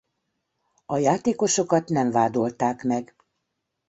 [0.85, 3.15] A játékosokat nem vádolták meg.